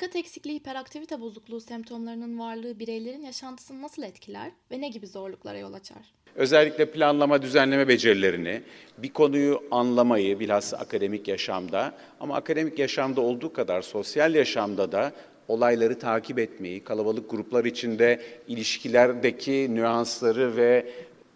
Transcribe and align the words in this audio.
Dikkat 0.00 0.16
eksikliği 0.16 0.58
hiperaktivite 0.58 1.20
bozukluğu 1.20 1.60
semptomlarının 1.60 2.38
varlığı 2.38 2.78
bireylerin 2.78 3.22
yaşantısını 3.22 3.82
nasıl 3.82 4.02
etkiler 4.02 4.50
ve 4.70 4.80
ne 4.80 4.88
gibi 4.88 5.06
zorluklara 5.06 5.58
yol 5.58 5.72
açar? 5.72 6.12
Özellikle 6.34 6.90
planlama, 6.90 7.42
düzenleme 7.42 7.88
becerilerini, 7.88 8.62
bir 8.98 9.12
konuyu 9.12 9.62
anlamayı 9.70 10.40
bilhassa 10.40 10.76
akademik 10.76 11.28
yaşamda 11.28 11.94
ama 12.20 12.34
akademik 12.36 12.78
yaşamda 12.78 13.20
olduğu 13.20 13.52
kadar 13.52 13.82
sosyal 13.82 14.34
yaşamda 14.34 14.92
da 14.92 15.12
olayları 15.48 15.98
takip 15.98 16.38
etmeyi, 16.38 16.84
kalabalık 16.84 17.30
gruplar 17.30 17.64
içinde 17.64 18.20
ilişkilerdeki 18.48 19.74
nüansları 19.74 20.56
ve 20.56 20.92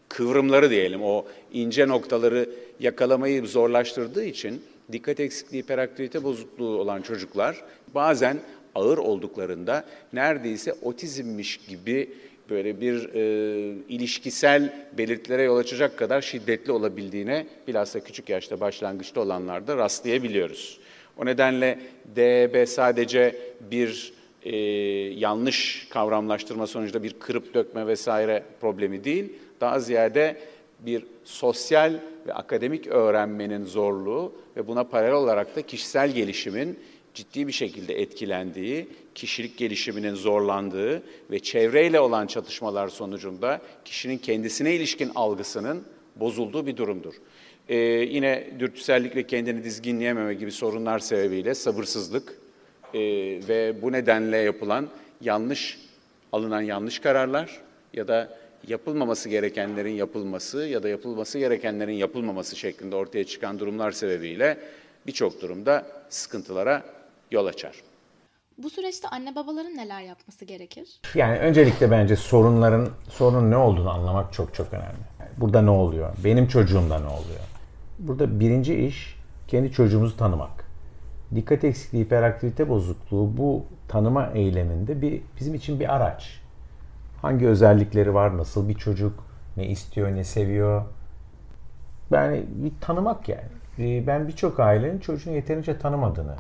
kıvrımları 0.08 0.70
diyelim 0.70 1.02
o 1.02 1.24
ince 1.52 1.88
noktaları 1.88 2.50
yakalamayı 2.80 3.46
zorlaştırdığı 3.46 4.24
için 4.24 4.62
dikkat 4.92 5.20
eksikliği, 5.20 5.62
hiperaktivite 5.62 6.24
bozukluğu 6.24 6.78
olan 6.78 7.02
çocuklar 7.02 7.64
bazen 7.94 8.40
ağır 8.74 8.98
olduklarında 8.98 9.84
neredeyse 10.12 10.72
otizmmiş 10.82 11.56
gibi 11.56 12.10
böyle 12.50 12.80
bir 12.80 13.14
e, 13.14 13.74
ilişkisel 13.88 14.86
belirtilere 14.98 15.42
yol 15.42 15.56
açacak 15.56 15.98
kadar 15.98 16.22
şiddetli 16.22 16.72
olabildiğine 16.72 17.46
bilhassa 17.68 18.00
küçük 18.00 18.28
yaşta 18.28 18.60
başlangıçta 18.60 19.20
olanlarda 19.20 19.76
rastlayabiliyoruz. 19.76 20.78
O 21.16 21.26
nedenle 21.26 21.78
DEB 22.16 22.68
sadece 22.68 23.36
bir 23.70 24.12
e, 24.42 24.56
yanlış 25.18 25.86
kavramlaştırma 25.90 26.66
sonucunda 26.66 27.02
bir 27.02 27.12
kırıp 27.12 27.54
dökme 27.54 27.86
vesaire 27.86 28.42
problemi 28.60 29.04
değil, 29.04 29.32
daha 29.60 29.80
ziyade 29.80 30.36
bir 30.80 31.04
sosyal 31.24 31.92
ve 32.26 32.34
akademik 32.34 32.86
öğrenmenin 32.86 33.64
zorluğu 33.64 34.32
ve 34.56 34.66
buna 34.66 34.84
paralel 34.84 35.14
olarak 35.14 35.56
da 35.56 35.62
kişisel 35.62 36.10
gelişimin 36.10 36.78
ciddi 37.14 37.46
bir 37.46 37.52
şekilde 37.52 38.00
etkilendiği, 38.00 38.88
kişilik 39.14 39.56
gelişiminin 39.56 40.14
zorlandığı 40.14 41.02
ve 41.30 41.38
çevreyle 41.38 42.00
olan 42.00 42.26
çatışmalar 42.26 42.88
sonucunda 42.88 43.60
kişinin 43.84 44.18
kendisine 44.18 44.74
ilişkin 44.74 45.10
algısının 45.14 45.84
bozulduğu 46.16 46.66
bir 46.66 46.76
durumdur. 46.76 47.14
Ee, 47.68 47.76
yine 47.76 48.48
dürtüsellik 48.58 49.16
ve 49.16 49.26
kendini 49.26 49.64
dizginleyememe 49.64 50.34
gibi 50.34 50.52
sorunlar 50.52 50.98
sebebiyle 50.98 51.54
sabırsızlık 51.54 52.38
e, 52.94 53.00
ve 53.48 53.82
bu 53.82 53.92
nedenle 53.92 54.36
yapılan 54.36 54.88
yanlış, 55.20 55.78
alınan 56.32 56.60
yanlış 56.60 56.98
kararlar 56.98 57.60
ya 57.92 58.08
da 58.08 58.38
yapılmaması 58.68 59.28
gerekenlerin 59.28 59.92
yapılması 59.92 60.66
ya 60.66 60.82
da 60.82 60.88
yapılması 60.88 61.38
gerekenlerin 61.38 61.92
yapılmaması 61.92 62.56
şeklinde 62.56 62.96
ortaya 62.96 63.24
çıkan 63.24 63.58
durumlar 63.58 63.92
sebebiyle 63.92 64.58
birçok 65.06 65.42
durumda 65.42 65.86
sıkıntılara 66.08 66.82
yol 67.30 67.46
açar. 67.46 67.82
Bu 68.58 68.70
süreçte 68.70 69.08
anne 69.08 69.34
babaların 69.34 69.76
neler 69.76 70.02
yapması 70.02 70.44
gerekir? 70.44 71.00
Yani 71.14 71.38
öncelikle 71.38 71.90
bence 71.90 72.16
sorunların 72.16 72.88
sorunun 73.08 73.50
ne 73.50 73.56
olduğunu 73.56 73.90
anlamak 73.90 74.32
çok 74.32 74.54
çok 74.54 74.72
önemli. 74.72 74.96
burada 75.36 75.62
ne 75.62 75.70
oluyor? 75.70 76.16
Benim 76.24 76.48
çocuğumda 76.48 76.98
ne 76.98 77.06
oluyor? 77.06 77.40
Burada 77.98 78.40
birinci 78.40 78.74
iş 78.74 79.18
kendi 79.48 79.72
çocuğumuzu 79.72 80.16
tanımak. 80.16 80.64
Dikkat 81.34 81.64
eksikliği, 81.64 82.04
hiperaktivite 82.04 82.68
bozukluğu 82.68 83.36
bu 83.36 83.64
tanıma 83.88 84.30
eyleminde 84.34 85.02
bir 85.02 85.22
bizim 85.40 85.54
için 85.54 85.80
bir 85.80 85.94
araç. 85.94 86.40
Hangi 87.22 87.48
özellikleri 87.48 88.14
var, 88.14 88.38
nasıl 88.38 88.68
bir 88.68 88.74
çocuk, 88.74 89.24
ne 89.56 89.66
istiyor, 89.66 90.14
ne 90.14 90.24
seviyor. 90.24 90.82
Yani 92.10 92.44
bir 92.48 92.72
tanımak 92.80 93.28
yani. 93.28 93.48
Ee, 93.78 94.06
ben 94.06 94.28
birçok 94.28 94.60
ailenin 94.60 94.98
çocuğunu 94.98 95.34
yeterince 95.34 95.78
tanımadığını 95.78 96.36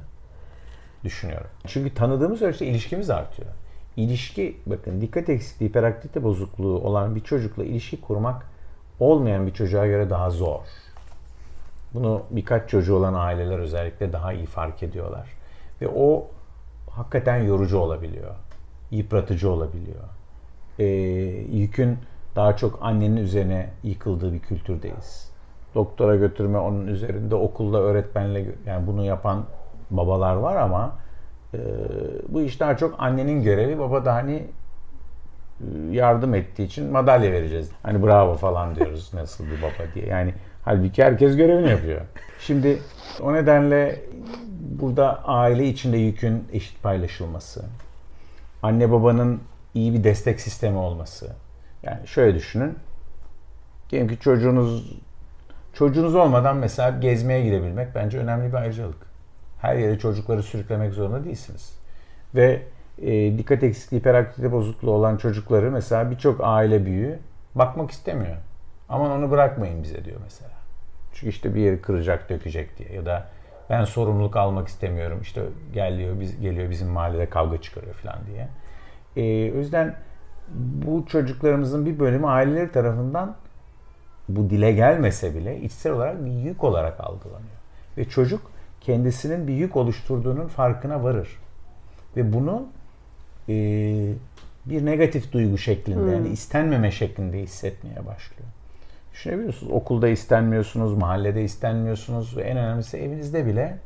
düşünüyorum. 1.04 1.50
Çünkü 1.66 1.94
tanıdığımız 1.94 2.42
ölçüde 2.42 2.66
ilişkimiz 2.66 3.10
artıyor. 3.10 3.48
İlişki, 3.96 4.56
bakın 4.66 5.00
dikkat 5.00 5.28
eksikliği, 5.28 5.70
hiperaktivite 5.70 6.22
bozukluğu 6.22 6.78
olan 6.78 7.14
bir 7.14 7.20
çocukla 7.20 7.64
ilişki 7.64 8.00
kurmak 8.00 8.46
olmayan 9.00 9.46
bir 9.46 9.52
çocuğa 9.52 9.86
göre 9.86 10.10
daha 10.10 10.30
zor. 10.30 10.60
Bunu 11.94 12.22
birkaç 12.30 12.70
çocuğu 12.70 12.96
olan 12.96 13.14
aileler 13.14 13.58
özellikle 13.58 14.12
daha 14.12 14.32
iyi 14.32 14.46
fark 14.46 14.82
ediyorlar. 14.82 15.28
Ve 15.80 15.88
o 15.88 16.26
hakikaten 16.90 17.42
yorucu 17.42 17.78
olabiliyor. 17.78 18.34
Yıpratıcı 18.90 19.50
olabiliyor. 19.50 20.04
Ee, 20.78 20.84
yükün 21.52 21.98
daha 22.36 22.56
çok 22.56 22.78
annenin 22.82 23.16
üzerine 23.16 23.70
yıkıldığı 23.82 24.32
bir 24.32 24.40
kültürdeyiz. 24.40 25.30
Doktora 25.74 26.16
götürme 26.16 26.58
onun 26.58 26.86
üzerinde 26.86 27.34
okulda 27.34 27.78
öğretmenle 27.78 28.46
yani 28.66 28.86
bunu 28.86 29.04
yapan 29.04 29.44
babalar 29.90 30.34
var 30.34 30.56
ama 30.56 30.96
e, 31.54 31.58
bu 32.28 32.42
iş 32.42 32.60
daha 32.60 32.76
çok 32.76 32.94
annenin 32.98 33.42
görevi. 33.42 33.78
Baba 33.78 34.04
da 34.04 34.14
hani 34.14 34.34
e, 35.60 35.66
yardım 35.90 36.34
ettiği 36.34 36.62
için 36.62 36.92
madalya 36.92 37.32
vereceğiz. 37.32 37.70
Hani 37.82 38.02
bravo 38.02 38.34
falan 38.34 38.74
diyoruz 38.74 39.10
nasıl 39.14 39.44
bir 39.44 39.62
baba 39.62 39.94
diye. 39.94 40.06
Yani 40.06 40.34
halbuki 40.64 41.04
herkes 41.04 41.36
görevini 41.36 41.70
yapıyor. 41.70 42.00
Şimdi 42.40 42.78
o 43.22 43.34
nedenle 43.34 44.00
burada 44.60 45.24
aile 45.24 45.66
içinde 45.66 45.96
yükün 45.96 46.48
eşit 46.52 46.82
paylaşılması, 46.82 47.64
anne 48.62 48.92
babanın 48.92 49.40
iyi 49.74 49.94
bir 49.94 50.04
destek 50.04 50.40
sistemi 50.40 50.78
olması. 50.78 51.32
Yani 51.82 52.06
şöyle 52.06 52.34
düşünün. 52.34 52.78
Diyelim 53.90 54.08
ki 54.08 54.18
çocuğunuz 54.18 54.98
çocuğunuz 55.72 56.14
olmadan 56.14 56.56
mesela 56.56 56.90
gezmeye 56.90 57.44
gidebilmek 57.44 57.94
bence 57.94 58.18
önemli 58.18 58.48
bir 58.48 58.54
ayrıcalık 58.54 59.13
her 59.64 59.76
yere 59.76 59.98
çocukları 59.98 60.42
sürüklemek 60.42 60.92
zorunda 60.92 61.24
değilsiniz. 61.24 61.78
Ve 62.34 62.62
e, 63.02 63.38
dikkat 63.38 63.62
eksikliği, 63.62 64.00
hiperaktivite 64.00 64.52
bozukluğu 64.52 64.90
olan 64.90 65.16
çocukları 65.16 65.70
mesela 65.70 66.10
birçok 66.10 66.40
aile 66.42 66.86
büyüğü 66.86 67.18
bakmak 67.54 67.90
istemiyor. 67.90 68.36
Aman 68.88 69.10
onu 69.10 69.30
bırakmayın 69.30 69.82
bize 69.82 70.04
diyor 70.04 70.20
mesela. 70.24 70.50
Çünkü 71.12 71.28
işte 71.28 71.54
bir 71.54 71.60
yeri 71.60 71.80
kıracak, 71.80 72.30
dökecek 72.30 72.78
diye 72.78 72.92
ya 72.92 73.06
da 73.06 73.26
ben 73.70 73.84
sorumluluk 73.84 74.36
almak 74.36 74.68
istemiyorum. 74.68 75.18
İşte 75.22 75.42
geliyor, 75.74 76.20
biz, 76.20 76.40
geliyor 76.40 76.70
bizim 76.70 76.88
mahallede 76.88 77.30
kavga 77.30 77.60
çıkarıyor 77.60 77.94
falan 77.94 78.18
diye. 78.26 78.48
E, 79.16 79.52
o 79.52 79.56
yüzden 79.56 79.96
bu 80.54 81.06
çocuklarımızın 81.06 81.86
bir 81.86 81.98
bölümü 81.98 82.26
aileleri 82.26 82.72
tarafından 82.72 83.36
bu 84.28 84.50
dile 84.50 84.72
gelmese 84.72 85.34
bile 85.34 85.60
içsel 85.60 85.92
olarak 85.92 86.24
bir 86.24 86.30
yük 86.30 86.64
olarak 86.64 87.00
algılanıyor. 87.00 87.56
Ve 87.98 88.04
çocuk 88.04 88.53
kendisinin 88.84 89.48
bir 89.48 89.54
yük 89.54 89.76
oluşturduğunun 89.76 90.46
farkına 90.46 91.04
varır. 91.04 91.28
Ve 92.16 92.32
bunu 92.32 92.66
e, 93.48 93.54
bir 94.66 94.86
negatif 94.86 95.32
duygu 95.32 95.58
şeklinde 95.58 96.00
hmm. 96.00 96.12
yani 96.12 96.28
istenmeme 96.28 96.90
şeklinde 96.90 97.38
hissetmeye 97.38 97.96
başlıyor. 97.96 98.48
Düşünebiliyorsunuz 99.12 99.72
okulda 99.72 100.08
istenmiyorsunuz, 100.08 100.94
mahallede 100.94 101.44
istenmiyorsunuz 101.44 102.36
ve 102.36 102.42
en 102.42 102.56
önemlisi 102.56 102.96
evinizde 102.96 103.46
bile 103.46 103.78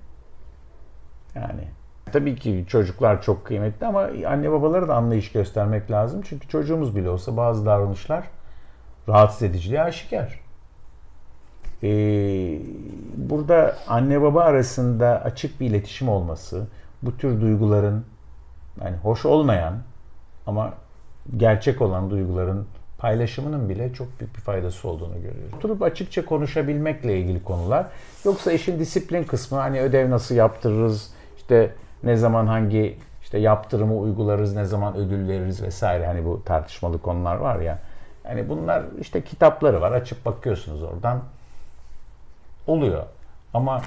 yani 1.35 1.65
tabii 2.13 2.37
ki 2.37 2.65
çocuklar 2.69 3.23
çok 3.23 3.47
kıymetli 3.47 3.87
ama 3.87 4.09
anne 4.27 4.53
babalara 4.53 4.89
da 4.89 4.95
anlayış 4.95 5.33
göstermek 5.33 5.91
lazım. 5.91 6.23
Çünkü 6.29 6.49
çocuğumuz 6.49 6.97
bile 6.97 7.11
olsa 7.11 7.37
bazı 7.37 7.67
davranışlar 7.67 8.25
rahatsız 9.09 9.43
ediciliğe 9.43 9.83
aşikar. 9.83 10.48
Ee, 11.83 12.59
burada 13.17 13.77
anne 13.89 14.23
baba 14.23 14.43
arasında 14.43 15.23
açık 15.25 15.61
bir 15.61 15.67
iletişim 15.67 16.09
olması, 16.09 16.67
bu 17.03 17.17
tür 17.17 17.41
duyguların 17.41 18.05
yani 18.85 18.97
hoş 18.97 19.25
olmayan 19.25 19.75
ama 20.47 20.75
gerçek 21.37 21.83
olan 21.83 22.11
duyguların 22.11 22.67
paylaşımının 22.99 23.69
bile 23.69 23.93
çok 23.93 24.21
büyük 24.21 24.37
bir 24.37 24.41
faydası 24.41 24.89
olduğunu 24.89 25.15
görüyoruz. 25.15 25.55
Oturup 25.57 25.83
açıkça 25.83 26.25
konuşabilmekle 26.25 27.19
ilgili 27.19 27.45
konular. 27.45 27.87
Yoksa 28.25 28.53
işin 28.53 28.79
disiplin 28.79 29.25
kısmı 29.25 29.59
hani 29.59 29.81
ödev 29.81 30.11
nasıl 30.11 30.35
yaptırırız, 30.35 31.11
işte 31.37 31.71
ne 32.03 32.17
zaman 32.17 32.47
hangi 32.47 32.99
işte 33.23 33.39
yaptırımı 33.39 33.99
uygularız, 33.99 34.57
ne 34.57 34.65
zaman 34.65 34.97
ödül 34.97 35.29
veririz 35.29 35.63
vesaire 35.63 36.07
hani 36.07 36.25
bu 36.25 36.43
tartışmalı 36.45 37.03
konular 37.03 37.37
var 37.37 37.61
ya. 37.61 37.79
Yani 38.25 38.49
bunlar 38.49 38.83
işte 39.01 39.23
kitapları 39.23 39.81
var. 39.81 39.93
Açıp 39.93 40.25
bakıyorsunuz 40.27 40.83
oradan 40.83 41.23
oluyor. 42.69 43.05
Ama 43.55 43.83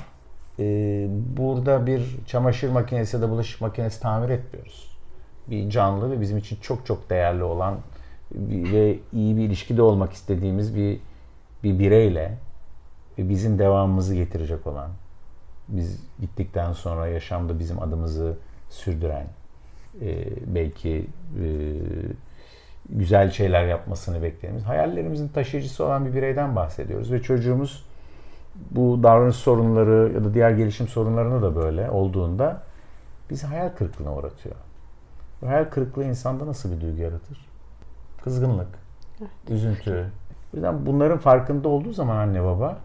e, 0.60 1.07
burada 1.38 1.88
bir 1.88 2.18
çamaşır 2.28 2.69
makinesi 2.69 3.16
ya 3.16 3.22
da 3.22 3.30
bulaşık 3.30 3.62
makinesi 3.62 4.01
tamir 4.01 4.30
etmiyoruz. 4.30 4.98
Bir 5.48 5.69
canlı 5.69 6.12
ve 6.12 6.22
bizim 6.22 6.38
için 6.38 6.57
çok 6.62 6.86
çok 6.86 7.10
değerli 7.10 7.44
olan 7.44 7.78
ve 8.50 9.00
iyi 9.13 9.38
bir 9.38 9.42
ilişkide 9.42 9.81
olmak 9.81 10.13
istediğimiz 10.13 10.75
bir 10.75 11.00
bir 11.63 11.80
bireyle 11.80 12.38
ve 13.18 13.30
bizim 13.30 13.60
devamımızı 13.60 14.16
getirecek 14.16 14.68
olan, 14.68 14.89
biz 15.68 16.04
gittikten 16.22 16.74
sonra 16.74 17.07
yaşamda 17.07 17.60
bizim 17.60 17.80
adımızı 17.80 18.38
sürdüren, 18.69 19.27
e, 20.01 20.25
belki 20.56 21.07
e, 21.44 21.45
güzel 22.89 23.31
şeyler 23.31 23.68
yapmasını 23.68 24.24
beklediğimiz, 24.24 24.63
hayallerimizin 24.63 25.27
taşıyıcısı 25.27 25.86
olan 25.86 26.06
bir 26.06 26.13
bireyden 26.13 26.56
bahsediyoruz 26.56 27.12
ve 27.12 27.22
çocuğumuz 27.22 27.86
bu 28.56 29.03
davranış 29.03 29.36
sorunları 29.36 30.12
ya 30.13 30.24
da 30.24 30.33
diğer 30.33 30.51
gelişim 30.51 30.88
sorunlarını 30.88 31.42
da 31.42 31.56
böyle 31.56 31.89
olduğunda 31.89 32.63
bizi 33.30 33.48
hayal 33.48 33.69
kırıklığına 33.69 34.15
uğratıyor. 34.15 34.56
Bu 35.42 35.48
hayal 35.48 35.65
kırıklığı 35.65 36.03
insanda 36.03 36.48
nasıl 36.48 36.71
bir 36.71 36.81
duygu 36.81 37.01
yaratır? 37.01 37.45
Kızgınlık, 38.24 38.68
üzüntü. 39.50 40.12
O 40.53 40.57
yüzden 40.57 40.86
bunların 40.86 41.18
farkında 41.18 41.69
olduğu 41.69 41.94
zaman 41.94 42.18
anne 42.18 42.44
baba 42.44 42.77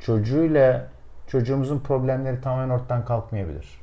çocuğuyla 0.00 0.88
çocuğumuzun 1.26 1.78
problemleri 1.78 2.40
tamamen 2.40 2.74
ortadan 2.74 3.04
kalkmayabilir. 3.04 3.80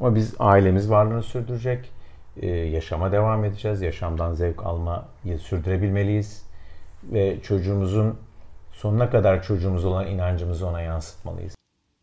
Ama 0.00 0.14
biz 0.14 0.34
ailemiz 0.38 0.90
varlığını 0.90 1.22
sürdürecek, 1.22 1.92
e, 2.36 2.46
yaşama 2.48 3.12
devam 3.12 3.44
edeceğiz, 3.44 3.82
yaşamdan 3.82 4.34
zevk 4.34 4.66
almayı 4.66 5.38
sürdürebilmeliyiz 5.38 6.46
ve 7.04 7.40
çocuğumuzun 7.40 8.18
sonuna 8.72 9.10
kadar 9.10 9.42
çocuğumuz 9.42 9.84
olan 9.84 10.06
inancımızı 10.06 10.66
ona 10.66 10.80
yansıtmalıyız. 10.80 11.54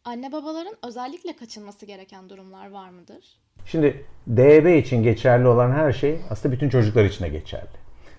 Anne 0.05 0.31
babaların 0.31 0.75
özellikle 0.87 1.35
kaçınması 1.35 1.85
gereken 1.85 2.29
durumlar 2.29 2.71
var 2.71 2.89
mıdır? 2.89 3.39
Şimdi 3.65 4.05
DEB 4.27 4.77
için 4.77 5.03
geçerli 5.03 5.47
olan 5.47 5.71
her 5.71 5.91
şey 5.91 6.19
aslında 6.29 6.55
bütün 6.55 6.69
çocuklar 6.69 7.05
için 7.05 7.25
de 7.25 7.29
geçerli. 7.29 7.67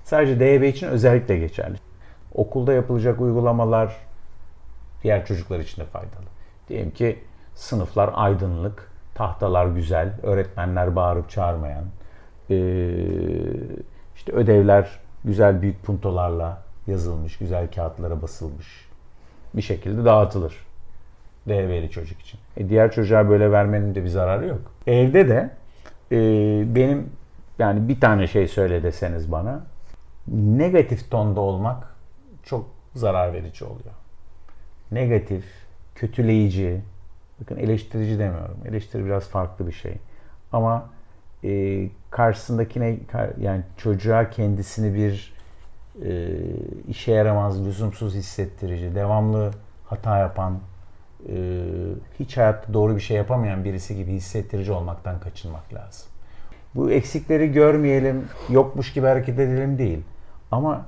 Sadece 0.04 0.40
DEB 0.40 0.62
için 0.62 0.86
özellikle 0.86 1.38
geçerli. 1.38 1.76
Okulda 2.34 2.72
yapılacak 2.72 3.20
uygulamalar 3.20 3.96
diğer 5.02 5.26
çocuklar 5.26 5.60
için 5.60 5.82
de 5.82 5.86
faydalı. 5.86 6.26
Diyelim 6.68 6.90
ki 6.90 7.18
sınıflar 7.54 8.10
aydınlık, 8.14 8.92
tahtalar 9.14 9.66
güzel, 9.66 10.12
öğretmenler 10.22 10.96
bağırıp 10.96 11.30
çağırmayan, 11.30 11.84
işte 14.16 14.32
ödevler 14.32 15.00
güzel 15.24 15.62
büyük 15.62 15.82
puntolarla 15.82 16.62
yazılmış, 16.88 17.38
güzel 17.38 17.70
kağıtlara 17.70 18.22
basılmış 18.22 18.88
bir 19.54 19.62
şekilde 19.62 20.04
dağıtılır. 20.04 20.66
DB'li 21.48 21.90
çocuk 21.90 22.20
için. 22.20 22.40
E 22.56 22.68
diğer 22.68 22.92
çocuğa 22.92 23.28
böyle 23.28 23.52
vermenin 23.52 23.94
de 23.94 24.04
bir 24.04 24.08
zararı 24.08 24.46
yok. 24.46 24.60
Evde 24.86 25.28
de 25.28 25.50
e, 26.12 26.16
benim 26.74 27.10
yani 27.58 27.88
bir 27.88 28.00
tane 28.00 28.26
şey 28.26 28.48
söyle 28.48 28.82
deseniz 28.82 29.32
bana 29.32 29.66
negatif 30.32 31.10
tonda 31.10 31.40
olmak 31.40 31.94
çok 32.42 32.66
zarar 32.94 33.32
verici 33.32 33.64
oluyor. 33.64 33.94
Negatif, 34.92 35.44
kötüleyici, 35.94 36.80
bakın 37.40 37.56
eleştirici 37.56 38.18
demiyorum. 38.18 38.56
Eleştiri 38.64 39.04
biraz 39.04 39.28
farklı 39.28 39.66
bir 39.66 39.72
şey. 39.72 39.94
Ama 40.52 40.90
e, 41.44 41.84
karşısındakine 42.10 42.98
yani 43.40 43.62
çocuğa 43.76 44.30
kendisini 44.30 44.94
bir 44.94 45.37
e, 46.04 46.30
işe 46.88 47.12
yaramaz, 47.12 47.66
lüzumsuz 47.66 48.14
hissettirici, 48.14 48.94
devamlı 48.94 49.50
hata 49.86 50.18
yapan, 50.18 50.58
e, 51.28 51.34
hiç 52.18 52.36
hayatta 52.36 52.72
doğru 52.72 52.96
bir 52.96 53.00
şey 53.00 53.16
yapamayan 53.16 53.64
birisi 53.64 53.96
gibi 53.96 54.12
hissettirici 54.12 54.72
olmaktan 54.72 55.20
kaçınmak 55.20 55.74
lazım. 55.74 56.08
Bu 56.74 56.90
eksikleri 56.90 57.52
görmeyelim, 57.52 58.28
yokmuş 58.48 58.92
gibi 58.92 59.06
hareket 59.06 59.38
edelim 59.38 59.78
değil. 59.78 60.00
Ama 60.50 60.86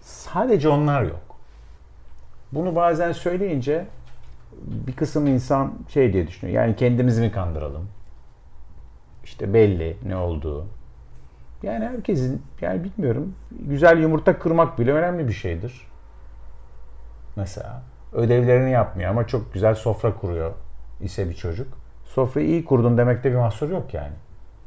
sadece 0.00 0.68
onlar 0.68 1.02
yok. 1.02 1.36
Bunu 2.52 2.76
bazen 2.76 3.12
söyleyince 3.12 3.86
bir 4.62 4.92
kısım 4.92 5.26
insan 5.26 5.72
şey 5.88 6.12
diye 6.12 6.28
düşünüyor. 6.28 6.62
Yani 6.62 6.76
kendimizi 6.76 7.20
mi 7.20 7.32
kandıralım? 7.32 7.88
İşte 9.24 9.54
belli 9.54 9.96
ne 10.06 10.16
olduğu. 10.16 10.66
Yani 11.64 11.84
herkesin 11.84 12.42
yani 12.60 12.84
bilmiyorum 12.84 13.34
güzel 13.50 13.98
yumurta 13.98 14.38
kırmak 14.38 14.78
bile 14.78 14.92
önemli 14.92 15.28
bir 15.28 15.32
şeydir. 15.32 15.88
Mesela 17.36 17.82
ödevlerini 18.12 18.70
yapmıyor 18.70 19.10
ama 19.10 19.26
çok 19.26 19.54
güzel 19.54 19.74
sofra 19.74 20.14
kuruyor 20.14 20.52
ise 21.00 21.28
bir 21.28 21.34
çocuk. 21.34 21.68
Sofrayı 22.04 22.46
iyi 22.46 22.64
kurdun 22.64 22.98
demekte 22.98 23.30
bir 23.30 23.36
mahsur 23.36 23.70
yok 23.70 23.94
yani. 23.94 24.12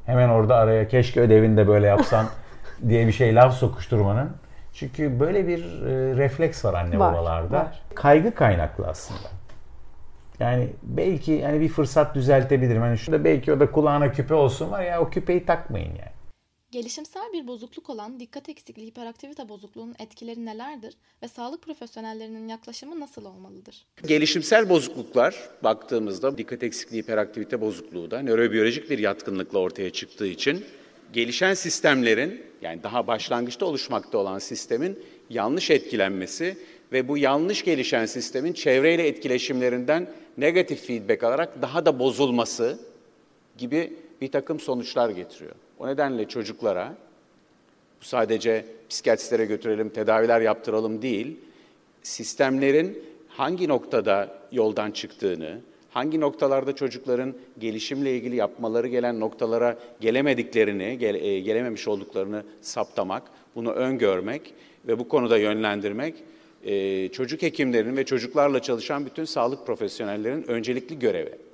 Hemen 0.05 0.29
orada 0.29 0.55
araya 0.55 0.87
keşke 0.87 1.21
ödevini 1.21 1.57
de 1.57 1.67
böyle 1.67 1.87
yapsan 1.87 2.25
diye 2.87 3.07
bir 3.07 3.11
şey 3.11 3.35
laf 3.35 3.53
sokuşturmanın. 3.53 4.29
Çünkü 4.73 5.19
böyle 5.19 5.47
bir 5.47 5.63
e, 5.63 6.17
refleks 6.17 6.65
var 6.65 6.73
anne 6.73 6.99
var, 6.99 7.13
babalarda. 7.13 7.57
Var. 7.57 7.81
Kaygı 7.95 8.35
kaynaklı 8.35 8.87
aslında. 8.87 9.29
Yani 10.39 10.69
belki 10.83 11.31
yani 11.31 11.61
bir 11.61 11.69
fırsat 11.69 12.15
düzeltebilirim. 12.15 12.81
Hani 12.81 12.97
şurada 12.97 13.23
belki 13.23 13.53
o 13.53 13.59
da 13.59 13.71
kulağına 13.71 14.11
küpe 14.11 14.33
olsun 14.33 14.71
var 14.71 14.83
ya 14.83 15.01
o 15.01 15.09
küpeyi 15.09 15.45
takmayın 15.45 15.89
yani. 15.89 16.16
Gelişimsel 16.77 17.33
bir 17.33 17.47
bozukluk 17.47 17.89
olan 17.89 18.19
dikkat 18.19 18.49
eksikliği 18.49 18.87
hiperaktivite 18.87 19.49
bozukluğunun 19.49 19.95
etkileri 19.99 20.45
nelerdir 20.45 20.93
ve 21.23 21.27
sağlık 21.27 21.61
profesyonellerinin 21.61 22.47
yaklaşımı 22.47 22.99
nasıl 22.99 23.25
olmalıdır? 23.25 23.85
Gelişimsel 24.07 24.69
bozukluklar 24.69 25.49
baktığımızda 25.63 26.37
dikkat 26.37 26.63
eksikliği 26.63 27.03
hiperaktivite 27.03 27.61
bozukluğu 27.61 28.11
da 28.11 28.21
nörobiyolojik 28.21 28.89
bir 28.89 28.99
yatkınlıkla 28.99 29.59
ortaya 29.59 29.89
çıktığı 29.89 30.27
için 30.27 30.65
gelişen 31.13 31.53
sistemlerin 31.53 32.43
yani 32.61 32.83
daha 32.83 33.07
başlangıçta 33.07 33.65
oluşmakta 33.65 34.17
olan 34.17 34.39
sistemin 34.39 34.99
yanlış 35.29 35.71
etkilenmesi 35.71 36.57
ve 36.91 37.07
bu 37.07 37.17
yanlış 37.17 37.63
gelişen 37.63 38.05
sistemin 38.05 38.53
çevreyle 38.53 39.07
etkileşimlerinden 39.07 40.09
negatif 40.37 40.87
feedback 40.87 41.23
alarak 41.23 41.61
daha 41.61 41.85
da 41.85 41.99
bozulması 41.99 42.79
gibi 43.57 43.93
bir 44.21 44.31
takım 44.31 44.59
sonuçlar 44.59 45.09
getiriyor. 45.09 45.55
O 45.79 45.87
nedenle 45.87 46.27
çocuklara 46.27 46.95
bu 48.01 48.05
sadece 48.05 48.65
psikiyatristlere 48.89 49.45
götürelim, 49.45 49.89
tedaviler 49.89 50.41
yaptıralım 50.41 51.01
değil, 51.01 51.37
sistemlerin 52.03 53.03
hangi 53.27 53.67
noktada 53.67 54.37
yoldan 54.51 54.91
çıktığını, 54.91 55.59
hangi 55.89 56.19
noktalarda 56.19 56.75
çocukların 56.75 57.33
gelişimle 57.59 58.15
ilgili 58.15 58.35
yapmaları 58.35 58.87
gelen 58.87 59.19
noktalara 59.19 59.77
gelemediklerini, 60.01 60.97
gele, 60.97 61.39
gelememiş 61.39 61.87
olduklarını 61.87 62.43
saptamak, 62.61 63.23
bunu 63.55 63.71
öngörmek 63.71 64.53
ve 64.87 64.99
bu 64.99 65.07
konuda 65.07 65.37
yönlendirmek 65.37 66.15
e, 66.63 67.07
çocuk 67.09 67.41
hekimlerinin 67.41 67.97
ve 67.97 68.05
çocuklarla 68.05 68.61
çalışan 68.61 69.05
bütün 69.05 69.25
sağlık 69.25 69.65
profesyonellerinin 69.65 70.47
öncelikli 70.47 70.99
görevi. 70.99 71.46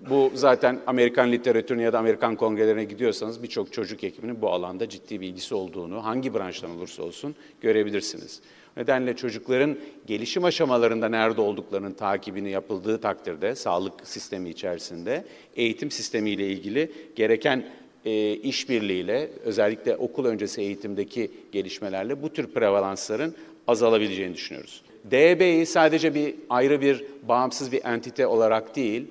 Bu 0.00 0.30
zaten 0.34 0.80
Amerikan 0.86 1.32
literatürüne 1.32 1.82
ya 1.82 1.92
da 1.92 1.98
Amerikan 1.98 2.36
kongrelerine 2.36 2.84
gidiyorsanız 2.84 3.42
birçok 3.42 3.72
çocuk 3.72 4.02
hekiminin 4.02 4.42
bu 4.42 4.50
alanda 4.50 4.88
ciddi 4.88 5.20
bir 5.20 5.28
ilgisi 5.28 5.54
olduğunu 5.54 6.04
hangi 6.04 6.34
branştan 6.34 6.70
olursa 6.70 7.02
olsun 7.02 7.34
görebilirsiniz. 7.60 8.40
Nedenle 8.76 9.16
çocukların 9.16 9.78
gelişim 10.06 10.44
aşamalarında 10.44 11.08
nerede 11.08 11.40
olduklarının 11.40 11.92
takibini 11.92 12.50
yapıldığı 12.50 13.00
takdirde 13.00 13.54
sağlık 13.54 14.06
sistemi 14.06 14.48
içerisinde 14.50 15.24
eğitim 15.56 15.90
sistemiyle 15.90 16.48
ilgili 16.48 16.92
gereken 17.16 17.64
e, 18.04 18.32
işbirliğiyle 18.32 19.30
özellikle 19.44 19.96
okul 19.96 20.24
öncesi 20.24 20.60
eğitimdeki 20.60 21.30
gelişmelerle 21.52 22.22
bu 22.22 22.32
tür 22.32 22.46
prevalansların 22.46 23.34
azalabileceğini 23.66 24.34
düşünüyoruz. 24.34 24.82
DB'yi 25.10 25.66
sadece 25.66 26.14
bir 26.14 26.34
ayrı 26.50 26.80
bir 26.80 27.04
bağımsız 27.28 27.72
bir 27.72 27.84
entite 27.84 28.26
olarak 28.26 28.76
değil, 28.76 29.06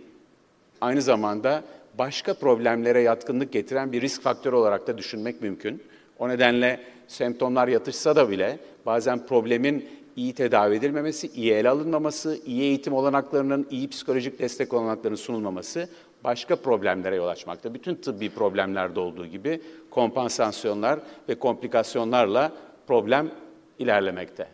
aynı 0.83 1.01
zamanda 1.01 1.63
başka 1.97 2.33
problemlere 2.33 3.01
yatkınlık 3.01 3.51
getiren 3.51 3.91
bir 3.91 4.01
risk 4.01 4.21
faktörü 4.21 4.55
olarak 4.55 4.87
da 4.87 4.97
düşünmek 4.97 5.41
mümkün. 5.41 5.83
O 6.19 6.29
nedenle 6.29 6.79
semptomlar 7.07 7.67
yatışsa 7.67 8.15
da 8.15 8.29
bile 8.29 8.59
bazen 8.85 9.25
problemin 9.25 9.89
iyi 10.15 10.33
tedavi 10.33 10.75
edilmemesi, 10.75 11.27
iyi 11.27 11.51
ele 11.53 11.69
alınmaması, 11.69 12.39
iyi 12.45 12.61
eğitim 12.61 12.93
olanaklarının, 12.93 13.67
iyi 13.71 13.89
psikolojik 13.89 14.39
destek 14.39 14.73
olanaklarının 14.73 15.17
sunulmaması 15.17 15.89
başka 16.23 16.55
problemlere 16.55 17.15
yol 17.15 17.27
açmakta. 17.27 17.73
Bütün 17.73 17.95
tıbbi 17.95 18.29
problemlerde 18.29 18.99
olduğu 18.99 19.25
gibi 19.25 19.61
kompansasyonlar 19.89 20.99
ve 21.29 21.35
komplikasyonlarla 21.35 22.51
problem 22.87 23.31
ilerlemekte. 23.79 24.47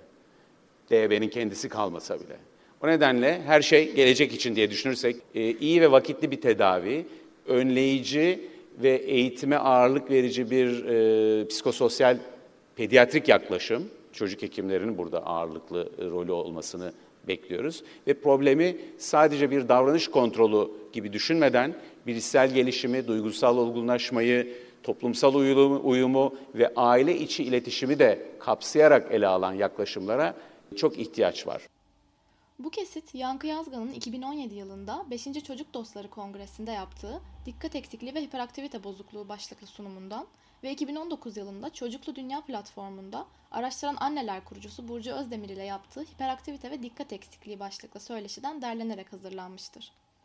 DB'nin 0.91 1.29
kendisi 1.29 1.69
kalmasa 1.69 2.19
bile. 2.19 2.48
O 2.83 2.87
nedenle 2.87 3.41
her 3.41 3.61
şey 3.61 3.93
gelecek 3.93 4.33
için 4.33 4.55
diye 4.55 4.71
düşünürsek 4.71 5.15
e, 5.35 5.51
iyi 5.51 5.81
ve 5.81 5.91
vakitli 5.91 6.31
bir 6.31 6.41
tedavi, 6.41 7.05
önleyici 7.47 8.39
ve 8.83 8.89
eğitime 8.89 9.57
ağırlık 9.57 10.11
verici 10.11 10.51
bir 10.51 10.85
e, 10.85 11.47
psikososyal 11.47 12.17
pediatrik 12.75 13.27
yaklaşım, 13.27 13.89
çocuk 14.13 14.41
hekimlerinin 14.41 14.97
burada 14.97 15.25
ağırlıklı 15.25 15.89
e, 15.99 16.05
rolü 16.05 16.31
olmasını 16.31 16.93
bekliyoruz. 17.27 17.83
Ve 18.07 18.13
problemi 18.13 18.77
sadece 18.97 19.51
bir 19.51 19.67
davranış 19.67 20.07
kontrolü 20.07 20.71
gibi 20.93 21.13
düşünmeden 21.13 21.73
bilişsel 22.07 22.53
gelişimi, 22.53 23.07
duygusal 23.07 23.57
olgunlaşmayı, 23.57 24.53
toplumsal 24.83 25.35
uyumu, 25.35 25.81
uyumu 25.83 26.35
ve 26.55 26.73
aile 26.75 27.17
içi 27.17 27.43
iletişimi 27.43 27.99
de 27.99 28.19
kapsayarak 28.39 29.11
ele 29.11 29.27
alan 29.27 29.53
yaklaşımlara 29.53 30.35
çok 30.75 30.99
ihtiyaç 30.99 31.47
var. 31.47 31.61
Bu 32.59 32.69
kesit 32.69 33.15
Yankı 33.15 33.47
Yazgan'ın 33.47 33.91
2017 33.91 34.55
yılında 34.55 35.05
5. 35.09 35.23
Çocuk 35.43 35.73
Dostları 35.73 36.09
Kongresi'nde 36.09 36.71
yaptığı 36.71 37.21
Dikkat 37.45 37.75
Eksikliği 37.75 38.15
ve 38.15 38.21
Hiperaktivite 38.21 38.83
Bozukluğu 38.83 39.29
başlıklı 39.29 39.67
sunumundan 39.67 40.27
ve 40.63 40.71
2019 40.71 41.37
yılında 41.37 41.69
Çocuklu 41.73 42.15
Dünya 42.15 42.41
platformunda 42.41 43.25
Araştıran 43.51 43.97
Anneler 43.99 44.45
kurucusu 44.45 44.87
Burcu 44.87 45.11
Özdemir 45.11 45.49
ile 45.49 45.63
yaptığı 45.63 46.01
Hiperaktivite 46.01 46.71
ve 46.71 46.83
Dikkat 46.83 47.13
Eksikliği 47.13 47.59
başlıklı 47.59 47.99
söyleşiden 47.99 48.61
derlenerek 48.61 49.13
hazırlanmıştır. 49.13 49.91